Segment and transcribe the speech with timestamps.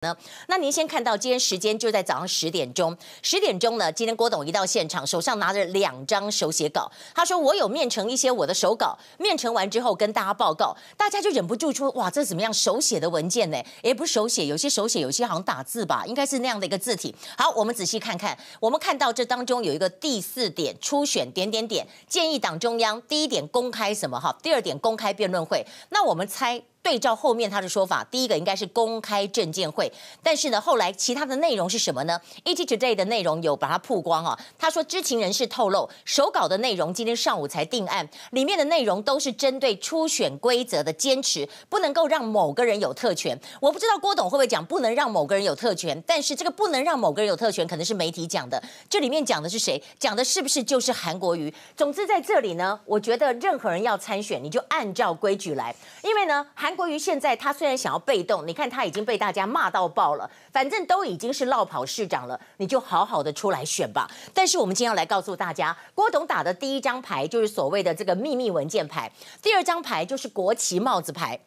[0.00, 0.16] 呢？
[0.46, 13.62] 那您先看到今天时间就在早上十点钟，十点钟呢，今天郭董一到现场，手上拿着两张手写稿，他说我有面呈一些我的手稿，面呈完之后跟大家报告，大家就忍不住说哇，这怎么样手写的文件呢？
[13.82, 17.14] 也不是手写，有些手写，有些好像打字吧，应该是那样的一个字体。
[17.36, 26.62] 好，我们仔细看看，我们看到这当中有一个第四点，初选点点点，建议党中央第一点公开什么哈，第二点公开辩论会，那我们猜。
[26.90, 29.92] 对照后面他的说法，第一个应该是公开证见会，
[30.24, 34.36] 但是呢，后来其他的内容是什么呢？ET Today 的内容有把它曝光啊。
[34.58, 43.38] 他说知情人士透露，手稿的内容今天上午才定案，里面的内容都是针对初选规则的坚持，不能够让某个人有特权。
[43.60, 48.60] 我不知道郭董会不会讲不能让某个人有特权，但是这个不能让某个人有特权，可能是媒体讲的。
[48.88, 49.80] 这里面讲的是谁？
[50.00, 51.54] 讲的是不是就是韩国瑜？
[51.76, 55.72] 总之在这里呢，我觉得任何人要参选，你就按照规矩来，
[56.02, 56.76] 因为呢，韩。
[56.80, 64.10] 过于现在他虽然想要被动，你看他已经被大家骂到爆了，反正都已经是落跑市长了，你就好好的出来选吧。
[64.32, 71.38] 但是我们今天要来告诉大家，郭董打的第一张牌就是所谓的这个秘密文件牌，第二张牌就是国旗帽子牌。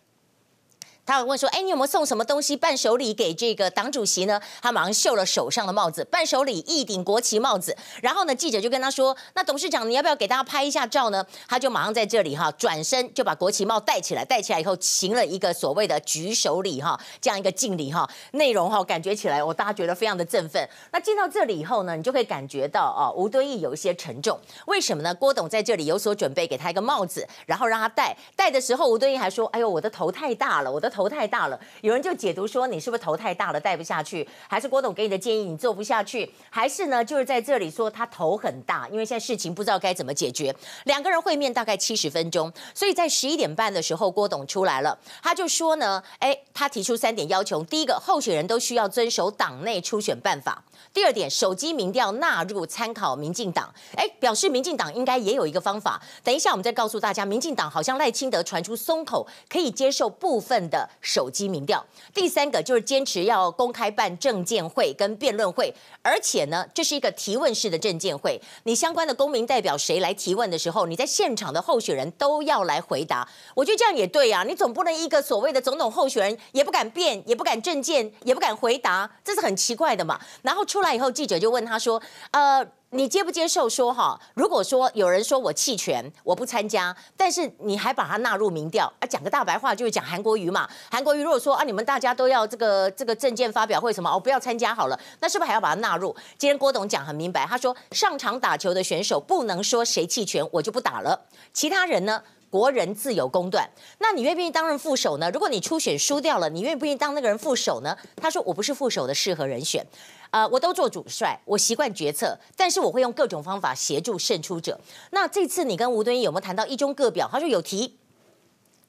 [1.06, 7.76] 他问说：“哎，你有没有送什么东西伴手礼给这个党主席呢？”他马上秀了手上的帽子，伴手礼一顶国旗帽子。
[8.02, 18.09] 然后呢，记者就跟他说：“那董事长，你要不要给大家拍一下照呢？”他就马上在这里哈，转身就把国旗帽戴起来，戴起来以后行了一个所谓的举手礼哈，这样一个敬礼哈。
[18.31, 20.66] 内容哈，感觉起来我大家觉得非常的振奋。
[20.94, 24.40] 那进到这里以后呢，你就会感觉到哦，吴敦义有一些沉重。
[24.68, 25.14] 为什么呢？
[25.14, 28.16] 郭董在这里有所准备，给他一个帽子，然后让他戴。
[28.38, 34.28] 戴的时候，吴敦义还说：“哎呦，我的头太大了，我的。”头太大了，有人就解读说，你是不是头太大了，戴不下去？
[34.48, 36.32] 还是郭董给你的建议你做不下去？
[36.52, 40.56] 还是呢，就是在这里说他头很大，因为现在事情不知道该怎么解决。
[40.84, 50.54] 两个人会面大概七十分钟，所以在十一点半的时候，郭董出来了，他就说呢，哎，他提出三点要求：第一个，候选人都需要遵守党内初选办法；
[50.94, 56.00] 第二点，手机民调纳入参考民进党，哎，表示民进党应该也有一个方法。
[56.24, 60.83] 等一下我们再告诉大家，民进党好像赖清德传出松口，可以接受部分的。
[61.02, 68.42] 手机民调，第三个就是坚持要公开办证见会跟辩论会，而且呢，这是一个提问式的证见会。
[68.64, 73.28] 你相关的公民代表谁来提问的时候，你在现场的候选人都要来回答。
[73.56, 80.20] 我觉得这样也对呀，你总不能一个所谓的总统候选人也不敢辩，也不敢证见，也不敢回答，这是很奇怪的嘛。
[80.42, 82.02] 然后出来以后，记者就问他说
[82.32, 84.20] ：“呃。”你接不接受说哈？
[84.36, 90.70] 如果说有人说我弃权，我不参加，但是你还把它纳入民调，啊，讲个大白话就是讲韩国瑜嘛。
[90.92, 96.16] 韩国瑜如果说啊，你们大家都要这个这个证件发表会什么，我、哦、不要参加好了，那是不是还要把它纳入？
[96.38, 101.20] 今天郭董讲很明白，他说上场打球的选手不能说谁弃权我就不打了，
[101.52, 102.22] 其他人呢？
[102.53, 105.28] 国人自有公断，那你愿不愿意当任副手呢？
[105.31, 107.97] 如果你初选输掉了，你愿不愿意当那个人副手呢？
[108.18, 109.84] 他说：“我不是副手的适合人选，
[110.30, 117.28] 呃，我都做主帅，我习惯决策，但是我会用各种方法协助胜出者。”那这次你跟吴敦义有没有谈到一中各表？
[117.31, 117.97] 他说有提，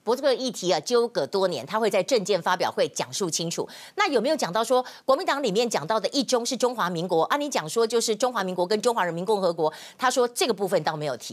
[0.02, 3.66] 不过这个议题啊纠葛多年，他会在政见发表会讲述清楚。
[3.94, 7.38] 那有没有讲到说国民党里面讲到的一中是中华民国啊？
[7.38, 11.32] 你讲说就是中华民国跟中华人民共和国，他说这个部分倒没有提。